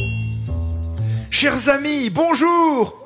Cool. 0.00 0.29
Chers 1.40 1.70
amis, 1.70 2.10
bonjour 2.10 3.00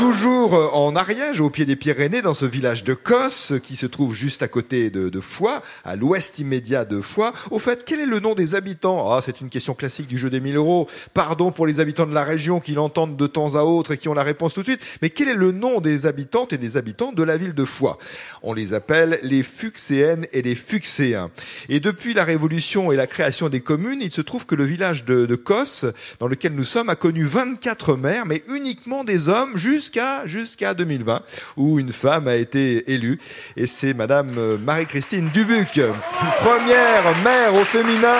Toujours 0.00 0.54
euh, 0.54 0.68
en 0.72 0.96
Ariège, 0.96 1.42
au 1.42 1.50
pied 1.50 1.66
des 1.66 1.76
Pyrénées, 1.76 2.22
dans 2.22 2.32
ce 2.32 2.46
village 2.46 2.84
de 2.84 2.94
Cosse, 2.94 3.52
qui 3.62 3.76
se 3.76 3.84
trouve 3.84 4.14
juste 4.14 4.42
à 4.42 4.48
côté 4.48 4.88
de, 4.88 5.10
de 5.10 5.20
Foix, 5.20 5.62
à 5.84 5.94
l'ouest 5.94 6.38
immédiat 6.38 6.86
de 6.86 7.02
Foix. 7.02 7.34
Au 7.50 7.58
fait, 7.58 7.84
quel 7.84 8.00
est 8.00 8.06
le 8.06 8.18
nom 8.18 8.34
des 8.34 8.54
habitants? 8.54 9.12
Ah, 9.12 9.20
c'est 9.22 9.42
une 9.42 9.50
question 9.50 9.74
classique 9.74 10.06
du 10.06 10.16
jeu 10.16 10.30
des 10.30 10.40
1000 10.40 10.56
euros. 10.56 10.88
Pardon 11.12 11.52
pour 11.52 11.66
les 11.66 11.80
habitants 11.80 12.06
de 12.06 12.14
la 12.14 12.24
région 12.24 12.60
qui 12.60 12.72
l'entendent 12.72 13.18
de 13.18 13.26
temps 13.26 13.56
à 13.56 13.64
autre 13.64 13.92
et 13.92 13.98
qui 13.98 14.08
ont 14.08 14.14
la 14.14 14.22
réponse 14.22 14.54
tout 14.54 14.62
de 14.62 14.68
suite. 14.68 14.80
Mais 15.02 15.10
quel 15.10 15.28
est 15.28 15.34
le 15.34 15.52
nom 15.52 15.80
des 15.80 16.06
habitantes 16.06 16.54
et 16.54 16.58
des 16.58 16.78
habitants 16.78 17.12
de 17.12 17.22
la 17.22 17.36
ville 17.36 17.54
de 17.54 17.66
Foix? 17.66 17.98
On 18.42 18.54
les 18.54 18.72
appelle 18.72 19.20
les 19.22 19.42
Fuxéennes 19.42 20.26
et 20.32 20.40
les 20.40 20.54
Fuxéens. 20.54 21.30
Et 21.68 21.78
depuis 21.78 22.14
la 22.14 22.24
Révolution 22.24 22.90
et 22.90 22.96
la 22.96 23.06
création 23.06 23.50
des 23.50 23.60
communes, 23.60 24.00
il 24.00 24.10
se 24.10 24.22
trouve 24.22 24.46
que 24.46 24.54
le 24.54 24.64
village 24.64 25.04
de, 25.04 25.26
de 25.26 25.36
Cosse, 25.36 25.84
dans 26.20 26.26
lequel 26.26 26.54
nous 26.54 26.64
sommes, 26.64 26.79
a 26.88 26.96
connu 26.96 27.24
24 27.24 27.96
maires, 27.96 28.26
mais 28.26 28.42
uniquement 28.48 29.04
des 29.04 29.28
hommes 29.28 29.56
jusqu'à 29.56 30.26
jusqu'à 30.26 30.74
2020, 30.74 31.22
où 31.56 31.78
une 31.78 31.92
femme 31.92 32.28
a 32.28 32.36
été 32.36 32.92
élue. 32.92 33.18
Et 33.56 33.66
c'est 33.66 33.94
Madame 33.94 34.36
euh, 34.38 34.56
Marie-Christine 34.58 35.28
Dubuc, 35.30 35.80
première 36.40 37.16
maire 37.24 37.54
au 37.54 37.64
féminin 37.64 38.16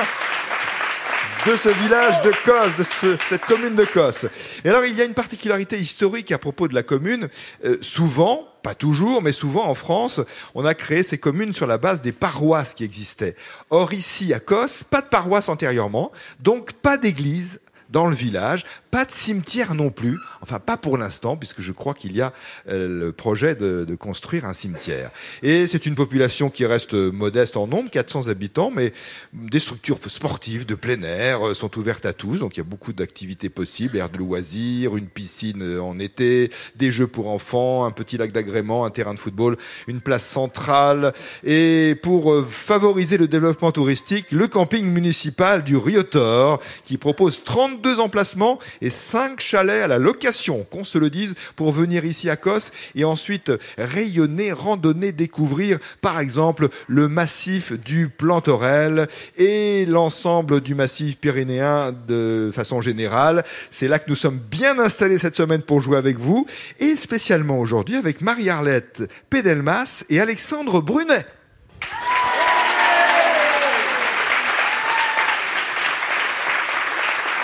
de 1.47 1.57
ce 1.57 1.71
village 1.71 2.21
de 2.21 2.33
Cosse, 2.45 2.77
de 2.77 2.83
ce- 2.83 3.17
cette 3.29 3.47
commune 3.47 3.75
de 3.75 3.87
Cosse. 3.87 4.27
Et 4.63 4.69
alors, 4.69 4.85
il 4.85 4.95
y 4.95 5.01
a 5.01 5.07
une 5.07 5.15
particularité 5.15 5.79
historique 5.79 6.33
à 6.33 6.39
propos 6.39 6.69
de 6.69 6.75
la 6.75 6.83
commune. 6.83 7.29
Euh, 7.65 7.79
souvent, 7.81 8.47
pas 8.63 8.75
toujours, 8.75 9.23
mais 9.23 9.33
souvent 9.33 9.65
en 9.67 9.75
France, 9.75 10.21
on 10.55 10.67
a 10.67 10.75
créé 10.75 11.03
ces 11.03 11.17
communes 11.17 11.55
sur 11.55 11.67
la 11.67 11.79
base 11.79 12.03
des 12.03 12.13
paroisses 12.13 12.75
qui 12.75 12.85
existaient. 12.85 13.37
Or, 13.71 13.95
ici, 13.95 14.35
à 14.35 14.39
Cosse, 14.41 14.85
pas 14.85 15.01
de 15.01 15.07
paroisse 15.07 15.49
antérieurement, 15.49 16.13
donc 16.41 16.75
pas 16.75 16.99
d'église 16.99 17.59
dans 17.91 18.07
le 18.07 18.15
village, 18.15 18.65
pas 18.91 19.05
de 19.05 19.13
cimetière 19.13 19.75
non 19.75 19.91
plus, 19.91 20.19
enfin 20.41 20.59
pas 20.59 20.77
pour 20.77 20.99
l'instant, 20.99 21.37
puisque 21.37 21.61
je 21.61 21.73
crois 21.73 21.95
qu'il 21.95 22.13
y 22.13 22.21
a 22.21 22.33
euh, 22.69 22.89
le 22.89 23.13
projet 23.13 23.55
de, 23.55 23.85
de 23.87 23.95
construire 23.95 24.45
un 24.45 24.53
cimetière. 24.53 25.11
Et 25.43 25.67
c'est 25.67 25.87
une 25.87 25.95
population 25.95 26.51
qui 26.51 26.67
reste 26.67 26.95
modeste 26.95 27.57
en 27.57 27.67
nombre, 27.67 27.91
400 27.91 28.29
habitants, 28.29 28.73
mais 28.75 28.93
des 29.33 29.61
structures 29.61 29.99
sportives 30.09 30.67
de 30.67 30.75
plein 30.75 31.03
air 31.03 31.49
euh, 31.49 31.55
sont 31.55 31.79
ouvertes 31.79 32.05
à 32.05 32.13
tous, 32.13 32.39
donc 32.39 32.57
il 32.57 32.59
y 32.59 32.63
a 32.63 32.65
beaucoup 32.65 32.93
d'activités 32.93 33.49
possibles, 33.49 33.97
air 33.97 34.09
de 34.09 34.19
loisirs, 34.19 34.97
une 34.97 35.07
piscine 35.07 35.63
euh, 35.63 35.83
en 35.83 35.99
été, 35.99 36.51
des 36.75 36.91
jeux 36.91 37.07
pour 37.07 37.29
enfants, 37.29 37.85
un 37.85 37.93
petit 37.93 38.17
lac 38.17 38.33
d'agrément, 38.33 38.85
un 38.85 38.91
terrain 38.91 39.15
de 39.15 39.21
football, 39.21 39.57
une 39.87 40.01
place 40.01 40.27
centrale, 40.27 41.13
et 41.45 41.97
pour 42.03 42.45
favoriser 42.47 43.19
le 43.19 43.29
développement 43.29 43.71
touristique, 43.71 44.33
le 44.33 44.49
camping 44.49 44.85
municipal 44.87 45.63
du 45.63 45.77
Riotor, 45.77 46.61
qui 46.85 46.99
propose 46.99 47.45
32 47.45 48.01
emplacements 48.01 48.59
et 48.83 48.91
5 48.91 49.41
chalets 49.41 49.83
à 49.83 49.87
la 49.87 49.99
location, 49.99 50.67
qu'on 50.71 50.85
se 50.85 50.99
le 50.99 51.11
dise, 51.11 51.35
pour 51.57 51.73
venir 51.73 52.05
ici 52.05 52.31
à 52.31 52.37
Cosse 52.37 52.73
et 52.95 53.05
ensuite 53.05 53.53
rayonner, 53.79 54.53
randonner, 54.53 55.13
découvrir, 55.13 55.79
par 56.01 56.21
exemple, 56.21 56.69
le 56.89 57.09
massif 57.09 57.73
du 57.73 58.09
Plantorel 58.09 59.09
et 59.37 59.87
l'ensemble 59.87 60.61
du 60.61 60.75
massif 60.75 61.19
pyrénéen 61.19 61.95
de 62.07 62.51
façon 62.53 62.81
générale. 62.81 63.45
C'est 63.71 63.89
là 63.89 63.99
que 63.99 64.09
nous 64.09 64.15
sommes 64.15 64.39
bien 64.39 64.79
installés 64.79 65.19
cette 65.19 65.37
semaine 65.37 65.63
pour 65.63 65.81
jouer 65.81 65.99
avec 65.99 66.19
vous 66.19 66.47
et 66.79 66.97
spécialement 66.97 67.59
aujourd'hui 67.59 67.97
avec 67.97 68.21
Marie-Arlette 68.21 69.11
Pédelmas 69.29 70.05
et 70.09 70.21
Alexandre 70.21 70.81
Brunet. 70.81 71.27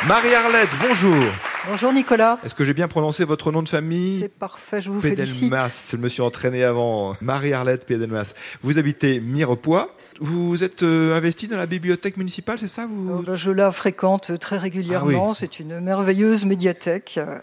Marie-Arlette, 0.07 0.69
bonjour. 0.87 1.25
Bonjour 1.69 1.93
Nicolas. 1.93 2.39
Est-ce 2.45 2.55
que 2.55 2.65
j'ai 2.65 2.75
bien 2.75 2.87
prononcé 2.87 3.25
votre 3.25 3.51
nom 3.51 3.65
de 3.65 3.69
famille? 3.69 4.21
C'est 4.21 4.29
parfait, 4.29 4.81
je 4.81 4.89
vous 4.89 5.01
félicite. 5.01 5.51
Pédelmas, 5.51 5.89
je 5.91 5.97
me 5.97 6.09
suis 6.09 6.23
entraîné 6.23 6.63
avant. 6.63 7.17
Marie-Arlette 7.21 7.87
Pédelmas. 7.87 8.33
Vous 8.63 8.79
habitez 8.79 9.19
Mirepoix. 9.19 9.97
Vous 10.21 10.63
êtes 10.63 10.85
euh, 10.85 11.17
investi 11.17 11.49
dans 11.49 11.57
la 11.57 11.67
bibliothèque 11.67 12.19
municipale, 12.19 12.57
c'est 12.61 12.69
ça 12.69 12.87
vous... 12.87 13.19
Euh, 13.19 13.23
ben, 13.27 13.35
je 13.35 13.51
la 13.51 13.73
fréquente 13.73 14.39
très 14.39 14.59
régulièrement. 14.59 15.31
Ah 15.33 15.35
C'est 15.37 15.59
une 15.59 15.81
merveilleuse 15.81 16.45
médiathèque, 16.45 17.17
euh, 17.19 17.39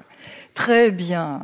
très 0.53 0.91
bien, 0.91 1.41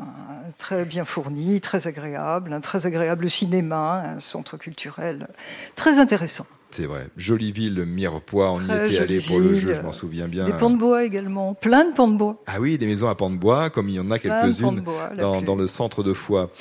très 0.58 0.86
bien 0.86 1.06
fournie, 1.06 1.62
très 1.62 1.88
agréable, 1.88 2.54
un 2.54 2.62
très 2.62 2.86
agréable 2.86 3.30
cinéma, 3.30 4.16
un 4.16 4.20
centre 4.20 4.58
culturel 4.58 5.28
très 5.76 6.00
intéressant. 6.00 6.46
C'est 6.72 6.86
vrai. 6.86 7.08
Jolie 7.18 7.52
ville, 7.52 7.84
Mirepoix. 7.86 8.52
On 8.52 8.62
y 8.62 8.66
était 8.66 9.00
allé 9.00 9.20
pour 9.20 9.40
le 9.40 9.56
jeu, 9.56 9.74
je 9.74 9.82
m'en 9.82 9.92
souviens 9.92 10.28
bien. 10.28 10.46
Des 10.46 10.54
pans 10.54 10.70
de 10.70 10.78
bois 10.78 11.04
également, 11.04 11.56
plein 11.56 11.86
de 11.86 11.94
pans 11.94 12.08
de 12.08 12.16
bois. 12.16 12.44
Ah 12.46 12.60
oui, 12.60 12.78
des 12.78 12.86
maisons 12.86 13.10
à 13.10 13.16
pans 13.16 13.32
de 13.32 13.38
bois, 13.38 13.70
comme 13.70 13.90
il 13.90 13.96
y 13.96 14.00
en 14.00 14.12
a 14.12 14.20
quelques-unes 14.20 14.84
dans, 15.18 15.56
le 15.56 15.68
centre 15.68 16.04
de 16.04 16.14
Foix. 16.14 16.52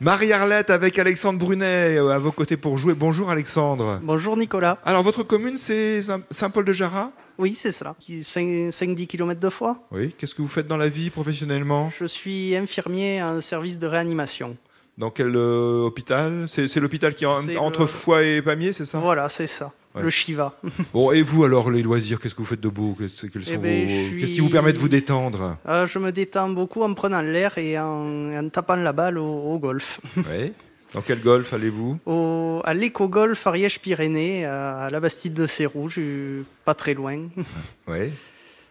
Marie-Arlette 0.00 0.70
avec 0.70 0.98
Alexandre 0.98 1.38
Brunet 1.38 1.96
euh, 1.96 2.10
à 2.10 2.18
vos 2.18 2.32
côtés 2.32 2.56
pour 2.56 2.76
jouer. 2.78 2.94
Bonjour 2.94 3.30
Alexandre. 3.30 4.00
Bonjour 4.02 4.36
Nicolas. 4.36 4.78
Alors 4.84 5.02
votre 5.02 5.22
commune 5.22 5.56
c'est 5.56 6.02
Saint- 6.02 6.20
Saint-Paul-de-Jarrat 6.30 7.12
Oui, 7.38 7.54
c'est 7.54 7.72
cela. 7.72 7.94
5-10 8.00 9.06
km 9.06 9.40
de 9.40 9.48
fois. 9.48 9.78
Oui. 9.90 10.14
Qu'est-ce 10.16 10.34
que 10.34 10.42
vous 10.42 10.48
faites 10.48 10.66
dans 10.68 10.76
la 10.76 10.88
vie 10.88 11.10
professionnellement? 11.10 11.90
Je 11.98 12.04
suis 12.06 12.54
infirmier 12.56 13.22
en 13.22 13.40
service 13.40 13.78
de 13.78 13.86
réanimation. 13.86 14.56
Dans 14.96 15.10
quel 15.10 15.34
euh, 15.34 15.82
hôpital? 15.82 16.44
C'est 16.46 16.76
l'hôpital 16.76 17.14
qui 17.14 17.24
est 17.24 17.26
en- 17.26 17.42
C'est 17.42 17.56
entre 17.56 17.80
le- 17.80 17.86
Foix 17.88 18.22
et 18.22 18.40
Pamiers, 18.42 18.72
c'est 18.72 18.84
ça? 18.86 18.98
Voilà, 18.98 19.28
c'est 19.28 19.48
ça. 19.48 19.72
Ouais. 19.94 20.02
Le 20.02 20.10
Shiva. 20.10 20.54
Bon, 20.92 21.10
et 21.12 21.22
vous 21.22 21.44
alors, 21.44 21.70
les 21.70 21.82
loisirs, 21.82 22.20
qu'est-ce 22.20 22.34
que 22.34 22.40
vous 22.40 22.46
faites 22.46 22.60
de 22.60 22.68
beau? 22.68 22.96
Qu'est-ce 22.98 23.26
Eh 23.26 23.56
ben, 23.56 23.82
vos- 23.86 23.88
je 23.90 23.94
suis- 24.08 24.20
Qu'est-ce 24.20 24.34
qui 24.34 24.40
vous 24.40 24.50
permet 24.50 24.72
de 24.72 24.78
vous 24.78 24.88
détendre? 24.88 25.56
Euh, 25.68 25.86
je 25.86 25.98
me 25.98 26.12
détends 26.12 26.48
beaucoup 26.48 26.82
en 26.82 26.94
prenant 26.94 27.20
l'air 27.22 27.58
et 27.58 27.76
en, 27.78 28.32
en 28.34 28.48
tapant 28.48 28.76
la 28.76 28.92
balle 28.92 29.18
au, 29.18 29.24
au 29.52 29.58
golf. 29.58 30.00
Oui. 30.16 30.52
Dans 30.94 31.02
quel 31.02 31.20
golf 31.20 31.52
allez-vous? 31.52 31.98
Au, 32.06 32.60
à 32.64 32.72
l'éco-golf 32.72 33.46
Ariège-Pyrénées, 33.46 34.44
à 34.46 34.88
la 34.90 35.00
Bastide 35.00 35.34
de 35.34 35.46
Cérou, 35.46 35.88
je 35.88 36.00
suis 36.00 36.44
pas 36.64 36.74
très 36.74 36.94
loin. 36.94 37.18
Oui. 37.88 38.10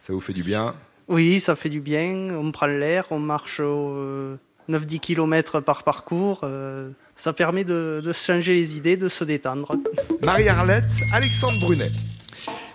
Ça 0.00 0.12
vous 0.12 0.20
fait 0.20 0.32
du 0.32 0.42
bien? 0.42 0.74
Oui, 1.08 1.38
ça 1.40 1.54
fait 1.56 1.68
du 1.70 1.80
bien. 1.80 2.28
On 2.34 2.50
prend 2.50 2.66
l'air, 2.66 3.06
on 3.10 3.18
marche 3.18 3.58
euh, 3.60 4.36
9-10 4.70 5.00
km 5.00 5.60
par 5.60 5.82
parcours. 5.84 6.40
euh, 6.44 6.90
ça 7.16 7.32
permet 7.32 7.64
de, 7.64 8.02
de 8.04 8.12
se 8.12 8.24
changer 8.32 8.54
les 8.54 8.76
idées, 8.76 8.96
de 8.96 9.08
se 9.08 9.22
détendre. 9.24 9.76
Marie-Arlette, 10.24 10.84
Alexandre 11.12 11.58
Brunet. 11.60 11.90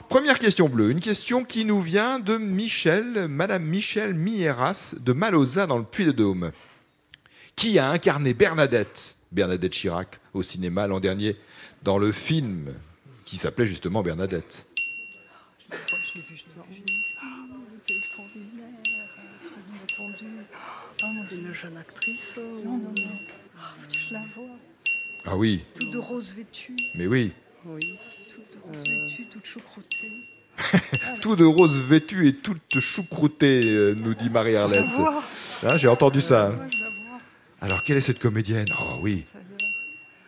Première 0.10 0.40
question 0.40 0.70
bleue, 0.70 0.90
une 0.92 1.02
question 1.02 1.44
qui 1.44 1.66
nous 1.66 1.82
vient 1.82 2.20
de 2.20 2.38
Michel, 2.38 3.28
Madame 3.28 3.64
Michel 3.64 4.14
Mieras 4.16 4.96
de 5.00 5.14
Malosa 5.14 5.68
dans 5.68 5.78
le 5.78 5.84
Puy-de-Dôme. 5.84 6.52
Qui 7.56 7.78
a 7.78 7.90
incarné 7.90 8.34
Bernadette, 8.34 9.16
Bernadette 9.32 9.74
Chirac, 9.74 10.20
au 10.34 10.44
cinéma 10.44 10.88
l'an 10.88 11.00
dernier, 11.00 11.36
dans 11.84 11.98
le 11.98 12.12
film 12.12 12.74
qui 13.26 13.38
s'appelait 13.38 13.66
justement 13.66 14.02
Bernadette 14.02 14.66
Une 21.32 21.54
jeune 21.54 21.78
actrice. 21.78 22.38
Non, 22.38 22.78
non, 22.78 22.78
non. 22.78 23.20
je 23.90 24.14
la 24.14 24.22
vois. 24.36 24.46
Ah 25.26 25.36
oui, 25.36 25.64
Toute 25.76 25.92
de 25.92 25.98
rose 25.98 26.34
vêtue, 26.36 26.76
mais 26.96 27.08
oui. 27.08 27.32
Oui. 27.66 28.00
toute 28.28 28.54
de 28.54 28.78
rose 28.78 28.88
vêtue, 28.88 29.28
toute 29.30 29.46
choucroutée. 29.46 30.12
Tout 31.22 31.38
de 31.38 31.46
rose 31.46 31.80
vêtue 31.80 32.28
et 32.28 32.34
toute 32.34 32.80
choucroutée, 32.82 33.62
euh, 33.64 33.96
nous 33.96 34.14
dit 34.14 34.30
Marie-Arlette. 34.30 34.84
Hein, 35.64 35.78
J'ai 35.78 35.88
entendu 35.88 36.20
ça. 36.20 36.52
Alors, 37.62 37.84
quelle 37.84 37.98
est 37.98 38.02
cette 38.02 38.20
comédienne? 38.20 38.68
Oh 38.80 38.98
oui. 39.02 39.26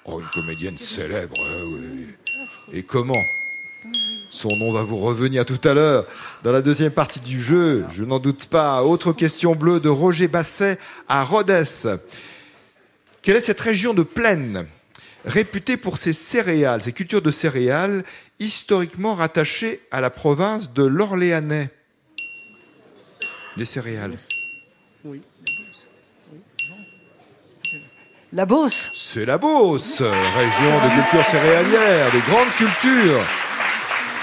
Oh, 0.06 0.20
une 0.20 0.28
comédienne 0.28 0.78
célèbre, 0.78 1.36
euh, 1.40 1.64
oui. 1.66 2.08
Et 2.74 2.84
comment? 2.84 3.24
Son 4.30 4.56
nom 4.56 4.72
va 4.72 4.84
vous 4.84 4.98
revenir 4.98 5.46
tout 5.46 5.60
à 5.64 5.74
l'heure 5.74 6.06
dans 6.44 6.52
la 6.52 6.62
deuxième 6.62 6.92
partie 6.92 7.20
du 7.20 7.42
jeu, 7.42 7.86
je 7.92 8.04
n'en 8.04 8.20
doute 8.20 8.46
pas. 8.46 8.84
Autre 8.84 9.12
question 9.14 9.56
bleue 9.56 9.80
de 9.80 9.90
Roger 9.90 10.28
Basset 10.28 10.80
à 11.08 11.24
Rhodes. 11.24 11.68
Quelle 13.22 13.36
est 13.36 13.42
cette 13.42 13.60
région 13.60 13.94
de 13.94 14.04
plaine 14.04 14.66
réputée 15.26 15.78
pour 15.78 15.98
ses 15.98 16.14
céréales, 16.14 16.82
ses 16.82 16.94
cultures 16.94 17.22
de 17.22 17.30
céréales, 17.30 18.04
historiquement 18.40 19.16
rattachées 19.16 19.82
à 19.92 20.02
la 20.02 20.10
province 20.10 20.74
de 20.74 20.84
l'Orléanais? 20.84 21.70
Les 23.58 23.66
céréales. 23.66 24.18
La 28.34 28.46
Beauce. 28.46 28.92
C'est 28.96 29.26
la 29.26 29.38
Beauce, 29.38 30.02
région 30.02 30.78
de 30.86 31.02
culture 31.02 31.26
céréalière, 31.26 32.12
de 32.14 32.20
grandes 32.32 32.50
cultures. 32.58 33.20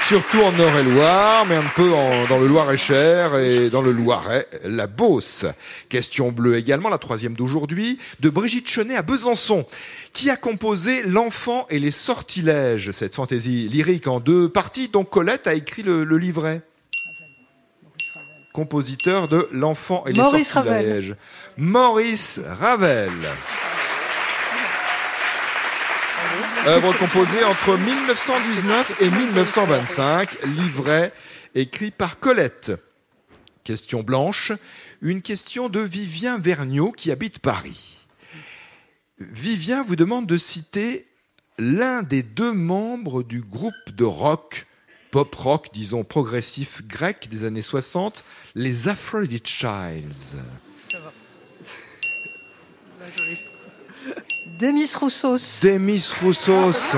Surtout 0.07 0.41
en 0.41 0.53
Eure-et-Loire, 0.59 1.45
mais 1.45 1.57
un 1.57 1.71
peu 1.77 1.93
en- 1.93 2.25
dans 2.27 2.39
le 2.39 2.47
Loir-et-Cher 2.47 3.37
et 3.37 3.69
dans 3.69 3.83
le 3.83 3.93
Loiret, 3.93 4.47
la 4.65 4.87
Beauce. 4.87 5.45
Question 5.91 6.33
bleue 6.33 6.57
également, 6.57 6.89
la 6.89 6.97
troisième 6.97 7.35
d'aujourd'hui, 7.35 7.99
de 8.21 8.31
Brigitte 8.31 8.71
Chenet 8.71 8.97
à 8.97 9.03
Besançon, 9.03 9.67
qui 10.15 10.31
a 10.31 10.37
composé 10.37 11.03
L'enfant 11.03 11.67
et 11.69 11.79
les 11.79 11.91
sortilèges, 11.91 12.93
cette 12.93 13.15
fantaisie 13.15 13.69
lyrique 13.69 14.07
en 14.07 14.21
deux 14.21 14.49
parties 14.49 14.89
dont 14.89 15.05
Colette 15.05 15.47
a 15.47 15.53
écrit 15.53 15.83
le, 15.83 16.05
le 16.05 16.17
livret. 16.17 16.63
compositeur 18.55 19.29
de 19.29 19.49
L'Enfant 19.53 20.05
et 20.07 20.13
les 20.13 20.21
sortilèges 20.45 21.15
Maurice 21.59 22.41
Ravel. 22.59 23.11
Œuvre 26.67 26.93
composée 26.99 27.45
entre 27.45 27.79
1919 27.79 29.03
et 29.03 29.11
1925, 29.11 30.45
livret 30.45 31.13
écrit 31.55 31.91
par 31.91 32.19
Colette. 32.19 32.73
Question 33.65 34.03
blanche, 34.03 34.53
une 35.01 35.23
question 35.23 35.69
de 35.69 35.81
Vivien 35.81 36.39
Vergniaud 36.39 36.93
qui 36.93 37.11
habite 37.11 37.39
Paris. 37.39 37.99
Vivien 39.19 39.83
vous 39.83 39.97
demande 39.97 40.27
de 40.27 40.37
citer 40.37 41.07
l'un 41.59 42.03
des 42.03 42.23
deux 42.23 42.53
membres 42.53 43.23
du 43.23 43.41
groupe 43.41 43.91
de 43.95 44.05
rock, 44.05 44.67
pop 45.11 45.35
rock, 45.35 45.69
disons 45.73 46.05
progressif 46.05 46.83
grec 46.87 47.29
des 47.31 47.45
années 47.45 47.63
60, 47.63 48.25
les 48.55 48.89
Aphrodite 48.89 49.47
Childs. 49.47 50.37
Demis 54.59 54.97
Roussos. 54.97 55.61
Demis 55.63 56.11
Roussos. 56.21 56.91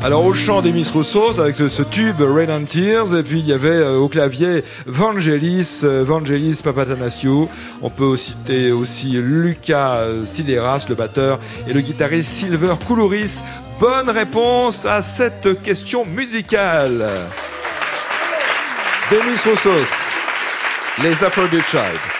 Alors 0.00 0.24
au 0.24 0.32
chant 0.32 0.62
Demis 0.62 0.88
Roussos 0.92 1.40
avec 1.40 1.56
ce, 1.56 1.82
tube 1.82 2.20
Rain 2.20 2.48
and 2.50 2.66
Tears 2.66 3.16
et 3.16 3.22
puis 3.24 3.40
il 3.40 3.46
y 3.46 3.52
avait 3.52 3.68
euh, 3.68 3.96
au 3.96 4.08
clavier 4.08 4.62
Vangelis, 4.86 5.80
euh, 5.82 6.04
Vangelis 6.04 6.60
Papatanasiou. 6.62 7.48
On 7.82 7.90
peut 7.90 8.16
citer 8.16 8.70
aussi 8.70 9.10
Lucas 9.20 10.02
Sideras, 10.24 10.86
le 10.88 10.94
batteur, 10.94 11.40
et 11.66 11.72
le 11.72 11.80
guitariste 11.80 12.30
Silver 12.30 12.74
Koulouris. 12.86 13.40
Bonne 13.80 14.08
réponse 14.08 14.84
à 14.84 15.02
cette 15.02 15.62
question 15.62 16.06
musicale. 16.06 17.08
Demis 19.10 19.38
Roussos, 19.44 20.12
les 21.02 21.24
Aphrodite 21.24 21.66
Child. 21.66 22.17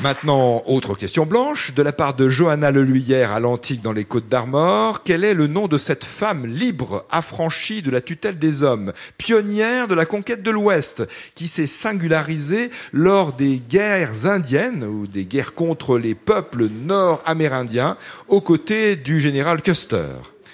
Maintenant, 0.00 0.62
autre 0.66 0.94
question 0.94 1.26
blanche, 1.26 1.74
de 1.74 1.82
la 1.82 1.92
part 1.92 2.14
de 2.14 2.28
Johanna 2.28 2.70
Leluyère 2.70 3.30
à 3.30 3.40
l'Antique 3.40 3.82
dans 3.82 3.92
les 3.92 4.04
Côtes 4.04 4.28
d'Armor. 4.28 5.02
Quel 5.04 5.22
est 5.22 5.34
le 5.34 5.46
nom 5.46 5.68
de 5.68 5.78
cette 5.78 6.02
femme 6.04 6.46
libre, 6.46 7.04
affranchie 7.10 7.82
de 7.82 7.90
la 7.90 8.00
tutelle 8.00 8.38
des 8.38 8.62
hommes, 8.62 8.92
pionnière 9.18 9.86
de 9.88 9.94
la 9.94 10.06
conquête 10.06 10.42
de 10.42 10.50
l'Ouest, 10.50 11.06
qui 11.34 11.46
s'est 11.46 11.66
singularisée 11.68 12.70
lors 12.92 13.32
des 13.34 13.56
guerres 13.58 14.26
indiennes 14.26 14.82
ou 14.82 15.06
des 15.06 15.24
guerres 15.24 15.54
contre 15.54 15.98
les 15.98 16.14
peuples 16.14 16.68
nord-amérindiens 16.68 17.96
aux 18.28 18.40
côtés 18.40 18.96
du 18.96 19.20
général 19.20 19.60
Custer? 19.62 20.08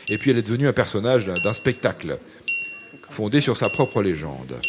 Et 0.09 0.19
puis 0.19 0.31
elle 0.31 0.39
est 0.39 0.43
devenue 0.43 0.69
un 0.69 0.73
personnage 0.73 1.27
d'un- 1.27 1.53
spectacle 1.55 2.19
fondé 3.09 3.41
sur 3.41 3.57
sa 3.57 3.69
propre 3.71 4.03
légende. 4.03 4.61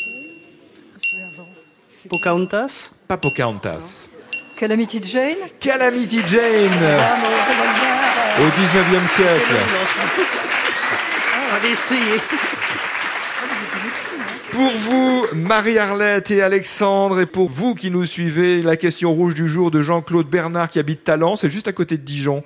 Pocahontas? 2.09 2.91
Pas 3.07 3.17
Pocahontas. 3.17 4.07
Calamity 4.59 5.01
Jane. 5.01 5.37
Calamity 5.57 6.19
Jane 6.27 6.83
au 8.39 8.43
19e 8.43 9.07
siècle. 9.07 9.53
Allez, 11.55 11.71
essayez. 11.71 12.19
Pour 14.51 14.71
vous, 14.71 15.27
Marie-Arlette 15.33 16.31
et 16.31 16.41
Alexandre, 16.41 17.21
et 17.21 17.25
pour 17.25 17.49
vous 17.49 17.73
qui 17.73 17.89
nous 17.89 18.03
suivez, 18.03 18.61
la 18.61 18.75
question 18.75 19.13
rouge 19.13 19.33
du 19.33 19.47
jour 19.47 19.71
de 19.71 19.81
Jean-Claude 19.81 20.27
Bernard 20.27 20.67
qui 20.67 20.79
habite 20.79 21.05
Talence, 21.05 21.39
c'est 21.39 21.49
juste 21.49 21.69
à 21.69 21.71
côté 21.71 21.95
de 21.95 22.03
Dijon. 22.03 22.43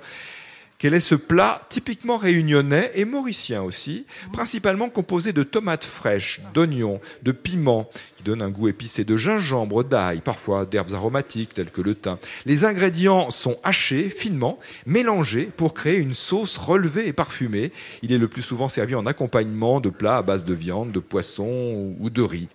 Quel 0.84 0.92
est 0.92 1.00
ce 1.00 1.14
plat 1.14 1.62
typiquement 1.70 2.18
réunionnais 2.18 2.90
et 2.94 3.06
mauricien 3.06 3.62
aussi, 3.62 4.04
principalement 4.34 4.90
composé 4.90 5.32
de 5.32 5.42
tomates 5.42 5.86
fraîches, 5.86 6.42
d'oignons, 6.52 7.00
de 7.22 7.32
piments, 7.32 7.88
qui 8.18 8.22
donnent 8.22 8.42
un 8.42 8.50
goût 8.50 8.68
épicé, 8.68 9.02
de 9.02 9.16
gingembre, 9.16 9.82
d'ail, 9.82 10.20
parfois 10.20 10.66
d'herbes 10.66 10.92
aromatiques 10.92 11.54
telles 11.54 11.70
que 11.70 11.80
le 11.80 11.94
thym. 11.94 12.18
Les 12.44 12.66
ingrédients 12.66 13.30
sont 13.30 13.56
hachés 13.62 14.10
finement, 14.10 14.58
mélangés 14.84 15.48
pour 15.56 15.72
créer 15.72 15.96
une 15.96 16.12
sauce 16.12 16.58
relevée 16.58 17.08
et 17.08 17.14
parfumée. 17.14 17.72
Il 18.02 18.12
est 18.12 18.18
le 18.18 18.28
plus 18.28 18.42
souvent 18.42 18.68
servi 18.68 18.94
en 18.94 19.06
accompagnement 19.06 19.80
de 19.80 19.88
plats 19.88 20.18
à 20.18 20.22
base 20.22 20.44
de 20.44 20.52
viande, 20.52 20.92
de 20.92 21.00
poisson 21.00 21.94
ou 21.98 22.10
de 22.10 22.20
riz. 22.20 22.48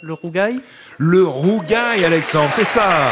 Le 0.00 0.12
rougail? 0.12 0.60
Le 0.98 1.24
rougail, 1.24 2.04
Alexandre, 2.04 2.52
c'est 2.54 2.62
ça 2.62 3.10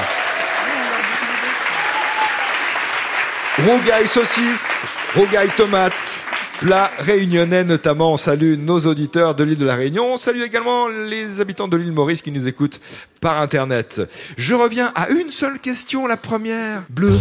Rougail 3.66 4.06
saucisse, 4.06 4.68
rougail 5.14 5.48
tomate, 5.56 6.26
plat 6.60 6.90
réunionnais 6.98 7.62
notamment. 7.62 8.12
On 8.12 8.16
salue 8.16 8.54
nos 8.56 8.80
auditeurs 8.80 9.34
de 9.34 9.44
l'île 9.44 9.58
de 9.58 9.66
la 9.66 9.74
Réunion. 9.74 10.14
On 10.14 10.16
salue 10.16 10.40
également 10.40 10.88
les 10.88 11.40
habitants 11.40 11.68
de 11.68 11.76
l'île 11.76 11.92
Maurice 11.92 12.22
qui 12.22 12.32
nous 12.32 12.48
écoutent 12.48 12.80
par 13.20 13.40
Internet. 13.40 14.00
Je 14.38 14.54
reviens 14.54 14.92
à 14.94 15.10
une 15.10 15.30
seule 15.30 15.58
question, 15.58 16.06
la 16.06 16.16
première. 16.16 16.84
Bleu. 16.88 17.12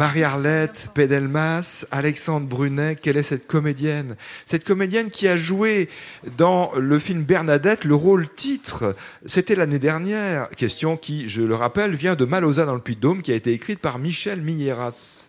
Marie-Arlette 0.00 0.88
Pédelmas, 0.94 1.84
Alexandre 1.90 2.46
Brunet, 2.46 2.96
quelle 2.96 3.18
est 3.18 3.22
cette 3.22 3.46
comédienne? 3.46 4.16
Cette 4.46 4.64
comédienne 4.64 5.10
qui 5.10 5.28
a 5.28 5.36
joué 5.36 5.90
dans 6.38 6.72
le 6.74 6.98
film 6.98 7.22
Bernadette 7.22 7.84
le 7.84 7.94
rôle 7.94 8.26
titre. 8.34 8.96
C'était 9.26 9.54
l'année 9.54 9.78
dernière. 9.78 10.48
Question 10.56 10.96
qui, 10.96 11.28
je 11.28 11.42
le 11.42 11.54
rappelle, 11.54 11.94
vient 11.94 12.14
de 12.14 12.24
Malosa 12.24 12.64
dans 12.64 12.74
le 12.74 12.80
Puy-de-Dôme, 12.80 13.20
qui 13.20 13.30
a 13.30 13.34
été 13.34 13.52
écrite 13.52 13.80
par 13.80 13.98
Michel 13.98 14.40
Milleras. 14.40 15.28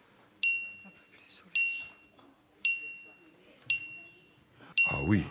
Ah 4.90 5.00
oui, 5.06 5.22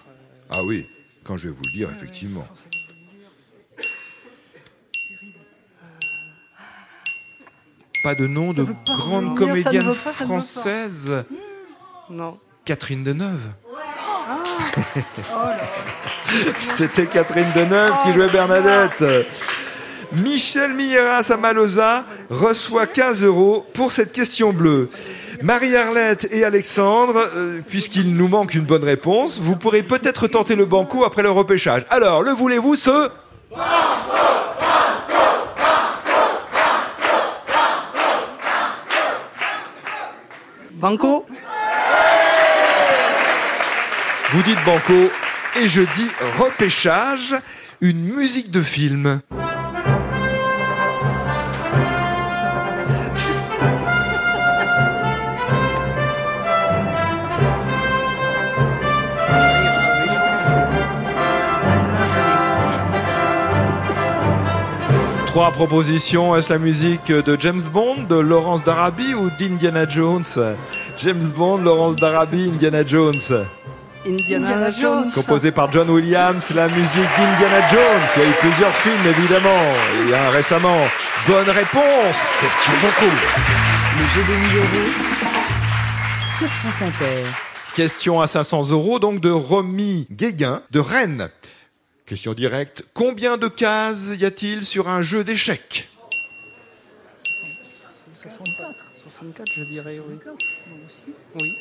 ah 0.50 0.62
oui, 0.64 0.86
quand 1.24 1.38
je 1.38 1.48
vais 1.48 1.54
vous 1.54 1.62
le 1.64 1.78
dire, 1.78 1.88
effectivement. 1.90 2.46
Pas 8.02 8.14
de 8.14 8.26
nom 8.26 8.52
de 8.52 8.66
grande 8.86 9.36
comédienne 9.36 9.84
pas, 9.84 10.12
française 10.12 11.24
Non. 12.08 12.38
Catherine 12.64 13.04
Deneuve. 13.04 13.48
C'était 16.56 17.06
Catherine 17.06 17.46
Deneuve 17.54 17.92
qui 18.02 18.12
jouait 18.12 18.28
Bernadette. 18.28 19.04
Michel 20.12 20.72
Milleras 20.72 21.30
à 21.30 21.36
Malosa 21.36 22.04
reçoit 22.30 22.86
15 22.86 23.24
euros 23.24 23.66
pour 23.74 23.92
cette 23.92 24.12
question 24.12 24.52
bleue. 24.52 24.88
Marie-Arlette 25.42 26.28
et 26.32 26.44
Alexandre, 26.44 27.28
euh, 27.34 27.60
puisqu'il 27.66 28.14
nous 28.14 28.28
manque 28.28 28.54
une 28.54 28.64
bonne 28.64 28.84
réponse, 28.84 29.38
vous 29.40 29.56
pourrez 29.56 29.82
peut-être 29.82 30.26
tenter 30.26 30.54
le 30.56 30.66
banco 30.66 31.04
après 31.04 31.22
le 31.22 31.30
repêchage. 31.30 31.84
Alors, 31.90 32.22
le 32.22 32.32
voulez-vous 32.32 32.76
ce? 32.76 33.08
Banco 33.50 34.39
Vous 44.32 44.42
dites 44.42 44.64
banco 44.64 45.10
et 45.60 45.68
je 45.68 45.82
dis 45.82 46.08
repêchage, 46.38 47.34
une 47.82 48.02
musique 48.02 48.50
de 48.50 48.62
film. 48.62 49.20
Trois 65.30 65.52
propositions. 65.52 66.34
Est-ce 66.34 66.52
la 66.52 66.58
musique 66.58 67.06
de 67.12 67.36
James 67.38 67.60
Bond, 67.72 68.02
de 68.08 68.16
Laurence 68.16 68.64
d'Arabie 68.64 69.14
ou 69.14 69.30
d'Indiana 69.38 69.88
Jones? 69.88 70.24
James 70.96 71.30
Bond, 71.36 71.58
Laurence 71.58 71.94
d'Arabie, 71.94 72.50
Indiana 72.52 72.84
Jones. 72.84 73.46
Indiana, 74.04 74.48
Indiana 74.48 74.72
Jones. 74.72 75.04
Jones. 75.04 75.12
Composé 75.14 75.52
par 75.52 75.70
John 75.70 75.88
Williams, 75.88 76.50
la 76.52 76.66
musique 76.66 77.08
d'Indiana 77.16 77.68
Jones. 77.68 78.08
Il 78.16 78.22
y 78.22 78.24
a 78.24 78.28
eu 78.28 78.32
plusieurs 78.40 78.74
films, 78.74 79.06
évidemment. 79.08 79.62
Il 80.02 80.10
y 80.10 80.14
a 80.14 80.26
un 80.26 80.30
récemment. 80.30 80.80
Bonne 81.28 81.48
réponse. 81.48 82.26
Question 82.40 82.72
beaucoup. 82.82 83.14
Le 83.98 84.04
jeu 84.12 84.26
des 84.26 84.36
1000 84.36 84.56
euros 84.56 84.90
sur 86.40 86.48
France 86.48 86.82
Inter. 86.82 87.22
Question 87.76 88.20
à 88.20 88.26
500 88.26 88.70
euros, 88.70 88.98
donc 88.98 89.20
de 89.20 89.30
Romy 89.30 90.08
Guéguin, 90.10 90.62
de 90.72 90.80
Rennes. 90.80 91.28
Question 92.10 92.34
directe. 92.34 92.82
Combien 92.92 93.36
de 93.36 93.46
cases 93.46 94.10
y 94.18 94.24
a-t-il 94.24 94.64
sur 94.66 94.88
un 94.88 95.00
jeu 95.00 95.22
d'échecs 95.22 95.88
64, 98.24 99.52
je 99.54 99.62
dirais, 99.62 99.96
oui. 100.08 100.18
Oui. 101.40 101.56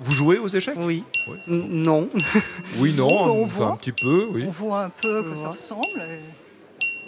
Vous 0.00 0.12
jouez 0.12 0.36
aux 0.36 0.48
échecs 0.48 0.76
Oui. 0.76 1.02
Non. 1.46 2.10
Oui, 2.76 2.92
non, 2.92 3.08
on 3.10 3.44
enfin, 3.44 3.56
voit. 3.56 3.66
un 3.68 3.76
petit 3.78 3.92
peu, 3.92 4.28
oui. 4.30 4.44
On 4.46 4.50
voit 4.50 4.82
un 4.84 4.90
peu 4.90 5.22
que 5.22 5.36
ça 5.36 5.48
ressemble. 5.48 5.82
et- 5.98 6.20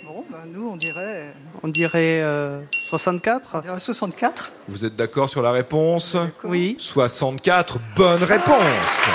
Bon, 0.06 0.25
ben, 0.30 0.47
nous, 0.50 0.66
on 0.66 0.76
dirait, 0.76 1.35
On 1.62 1.68
dirait 1.68 2.23
euh, 2.23 2.61
64 2.88 3.50
on 3.54 3.61
dirait 3.61 3.78
64. 3.78 4.50
Vous 4.66 4.85
êtes 4.87 4.97
d'accord 4.97 5.28
sur 5.28 5.42
la 5.42 5.52
réponse 5.52 6.16
Oui. 6.42 6.75
64, 6.78 7.78
bonne 7.94 8.25
réponse. 8.25 9.06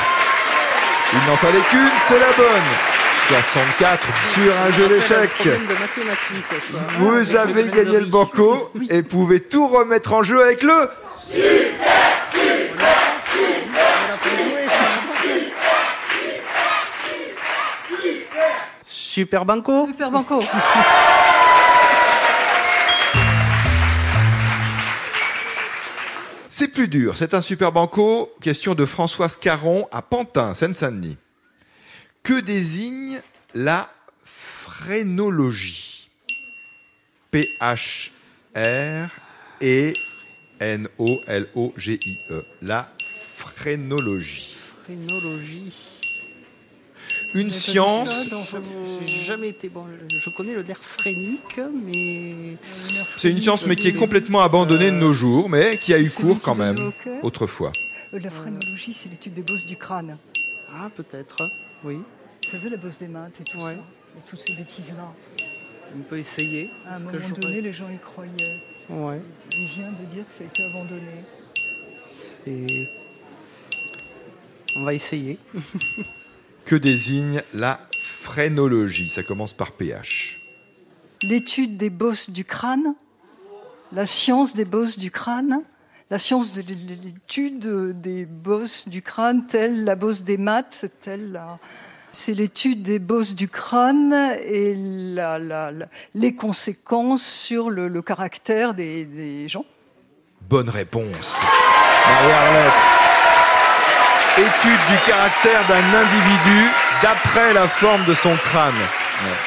Il 1.14 1.20
n'en 1.30 1.38
fallait 1.38 1.62
qu'une, 1.70 1.90
c'est 2.00 2.20
la 2.20 2.32
bonne. 2.34 2.98
64 3.30 4.08
sur 4.34 4.54
un 4.58 4.72
jeu 4.72 4.88
d'échecs. 4.88 5.50
Vous 7.00 7.36
avez 7.36 7.70
gagné 7.70 8.00
le 8.00 8.06
banco 8.06 8.72
et 8.90 9.04
pouvez 9.04 9.42
tout 9.42 9.68
remettre 9.68 10.14
en 10.14 10.24
jeu 10.24 10.42
avec 10.42 10.64
le. 10.64 10.90
Super 18.86 19.46
Banco 19.46 19.88
Super 19.88 20.12
Banco. 20.12 20.42
C'est 26.60 26.70
plus 26.70 26.88
dur, 26.88 27.16
c'est 27.16 27.36
un 27.36 27.42
super 27.42 27.72
banco. 27.72 28.34
Question 28.42 28.74
de 28.74 28.88
Françoise 28.88 29.38
Caron 29.38 29.88
à 29.92 30.02
Pantin, 30.02 30.56
Seine-Saint-Denis. 30.56 31.16
Que 32.24 32.40
désigne 32.40 33.22
la 33.54 33.92
phrénologie? 34.24 36.10
P-H-R 37.30 39.12
et 39.62 39.94
N-O-L-O-G-I-E. 40.60 42.44
La 42.64 42.92
phrénologie. 43.36 44.58
Phrénologie. 44.84 45.97
Une 47.34 47.52
science, 47.52 48.28
J'ai 49.06 49.24
jamais 49.24 49.50
été 49.50 49.70
bon. 49.70 49.86
Je 50.10 50.30
connais 50.30 50.54
le 50.54 50.64
nerf 50.64 50.78
phrénique, 50.80 51.60
mais 51.86 52.56
c'est 53.18 53.30
une 53.30 53.40
science 53.40 53.66
mais 53.68 53.76
qui 53.76 53.88
est 53.90 53.94
complètement 53.94 54.42
abandonnée 54.42 54.92
de 54.92 54.96
nos 54.96 55.14
jours, 55.14 55.50
mais 55.50 55.78
qui 55.78 55.94
a 55.94 56.00
eu 56.00 56.10
cours 56.10 56.42
quand 56.42 56.56
même 56.56 56.76
autrefois. 57.24 57.72
Euh, 58.14 58.20
La 58.20 58.30
phrénologie, 58.30 58.94
c'est 58.94 59.10
l'étude 59.10 59.34
des 59.34 59.42
bosses 59.42 59.66
du 59.66 59.76
crâne. 59.78 60.18
ah 60.74 60.90
peut-être. 60.96 61.38
Oui, 61.84 61.96
Vous 62.46 62.52
savez, 62.52 62.70
la 62.70 62.78
bosse 62.78 62.98
des 62.98 63.08
mains 63.08 63.28
et 63.28 63.44
tout 63.44 63.58
Ouais. 63.60 63.74
ça. 63.74 63.78
Et 64.18 64.22
toutes 64.30 64.40
ces 64.42 64.54
bêtises-là. 64.54 65.14
on 65.96 66.02
peut 66.02 66.18
essayer. 66.18 66.70
À 66.90 66.96
un 66.96 67.00
moment 67.00 67.12
que 67.12 67.40
donné, 67.42 67.62
les 67.62 67.74
gens 67.74 67.90
y 67.90 68.00
croyaient. 68.00 68.62
Ouais, 68.90 69.22
Il 69.58 69.66
vient 69.66 69.92
de 69.92 70.06
dire 70.06 70.26
que 70.28 70.34
ça 70.34 70.44
a 70.44 70.48
été 70.48 70.64
abandonné. 70.66 71.24
c'est. 72.04 72.90
On 74.78 74.84
va 74.84 74.94
essayer. 74.94 75.38
Que 76.68 76.76
désigne 76.76 77.42
la 77.54 77.80
phrénologie 77.98 79.10
Ça 79.10 79.24
commence 79.24 79.54
par 79.54 79.72
PH. 79.72 80.42
L'étude 81.24 81.78
des 81.78 81.90
bosses 81.90 82.30
du 82.30 82.44
crâne, 82.44 82.94
la 83.94 84.06
science 84.06 84.54
des 84.54 84.66
bosses 84.66 85.00
du 85.00 85.10
crâne, 85.10 85.62
la 86.10 86.20
science 86.20 86.52
de 86.52 86.62
l'étude 86.62 88.02
des 88.02 88.26
bosses 88.26 88.88
du 88.90 89.02
crâne, 89.02 89.48
telle 89.48 89.86
la 89.86 89.96
bosse 89.96 90.24
des 90.24 90.38
maths, 90.38 90.86
telle 91.02 91.32
la... 91.32 91.58
C'est 92.12 92.34
l'étude 92.34 92.84
des 92.84 93.00
bosses 93.00 93.34
du 93.36 93.48
crâne 93.48 94.14
et 94.46 94.74
la- 94.76 95.40
la- 95.40 95.72
la- 95.72 95.88
les 96.16 96.36
conséquences 96.36 97.26
sur 97.26 97.70
le, 97.70 97.88
le 97.88 98.02
caractère 98.02 98.74
des, 98.74 99.06
des 99.06 99.48
gens. 99.48 99.66
Bonne 100.50 100.70
réponse. 100.70 101.42
Marie-Arlette. 102.08 103.07
Étude 104.38 104.80
du 104.90 104.98
caractère 105.10 105.64
d'un 105.68 106.00
individu 106.00 106.70
d'après 107.02 107.54
la 107.54 107.68
forme 107.68 108.06
de 108.06 108.14
son 108.14 108.36
crâne. 108.36 108.74
Ouais. 108.76 109.38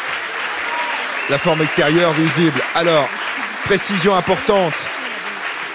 La 1.31 1.39
forme 1.39 1.63
extérieure 1.63 2.13
visible. 2.13 2.61
Alors, 2.75 3.09
précision 3.65 4.17
importante. 4.17 4.85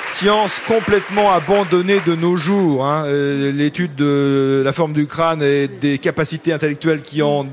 Science 0.08 0.62
complètement 0.68 1.32
abandonnée 1.34 2.00
de 2.06 2.14
nos 2.16 2.36
jours. 2.38 2.86
hein. 2.86 3.06
Euh, 3.08 3.52
L'étude 3.52 3.96
de 3.96 4.62
la 4.64 4.72
forme 4.72 4.94
du 4.94 5.08
crâne 5.08 5.42
et 5.42 5.68
des 5.68 5.98
capacités 5.98 6.54
intellectuelles 6.54 7.02
qui 7.02 7.24
en 7.24 7.48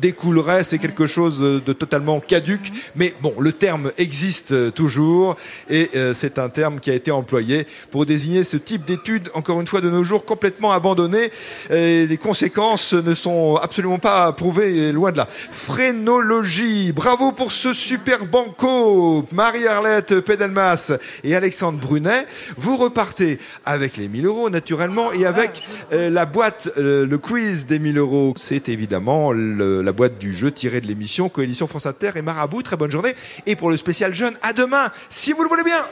découleraient, 0.00 0.64
c'est 0.64 0.78
quelque 0.78 1.06
chose 1.06 1.38
de 1.38 1.72
totalement 1.74 2.18
caduque. 2.18 2.72
Mais 2.96 3.14
bon, 3.20 3.34
le 3.38 3.52
terme 3.52 3.92
existe 3.98 4.52
euh, 4.52 4.70
toujours 4.70 5.36
et 5.68 5.90
euh, 5.94 6.14
c'est 6.14 6.38
un 6.38 6.48
terme 6.48 6.80
qui 6.80 6.90
a 6.90 6.94
été 6.94 7.10
employé 7.10 7.66
pour 7.90 8.06
désigner 8.06 8.42
ce 8.42 8.56
type 8.56 8.86
d'études, 8.86 9.28
encore 9.34 9.60
une 9.60 9.66
fois 9.66 9.82
de 9.82 9.90
nos 9.90 10.02
jours, 10.02 10.24
complètement 10.24 10.72
abandonnées. 10.72 11.30
Et 11.70 12.06
les 12.06 12.16
conséquences 12.16 12.94
ne 12.94 13.14
sont 13.14 13.56
absolument 13.56 13.98
pas 13.98 14.32
prouvées, 14.32 14.92
loin 14.92 15.12
de 15.12 15.18
là. 15.18 15.28
Phrénologie, 15.50 16.90
bravo 16.90 17.32
pour 17.32 17.52
ce 17.52 17.74
super 17.74 18.24
banco. 18.24 19.26
Marie-Arlette 19.30 20.20
Pedelmas 20.20 20.92
et 21.22 21.36
Alexandre 21.36 21.78
Brunet. 22.00 22.26
Vous 22.56 22.76
repartez 22.76 23.38
avec 23.64 23.96
les 23.96 24.08
1000 24.08 24.26
euros, 24.26 24.50
naturellement, 24.50 25.12
et 25.12 25.26
avec 25.26 25.62
euh, 25.92 26.10
la 26.10 26.26
boîte, 26.26 26.68
euh, 26.76 27.06
le 27.06 27.18
quiz 27.18 27.66
des 27.66 27.78
1000 27.78 27.98
euros. 27.98 28.34
C'est 28.36 28.68
évidemment 28.68 29.32
le- 29.32 29.82
la 29.82 29.92
boîte 29.92 30.18
du 30.18 30.32
jeu 30.34 30.50
tirée 30.50 30.80
de 30.80 30.86
l'émission 30.86 31.28
Coalition 31.28 31.66
France 31.66 31.86
Inter 31.86 32.12
et 32.16 32.22
Marabout. 32.22 32.62
Très 32.62 32.76
bonne 32.76 32.90
journée. 32.90 33.14
Et 33.46 33.56
pour 33.56 33.70
le 33.70 33.76
spécial 33.76 34.14
jeune, 34.14 34.34
à 34.42 34.52
demain, 34.52 34.90
si 35.08 35.32
vous 35.32 35.42
le 35.42 35.48
voulez 35.48 35.64
bien. 35.64 35.84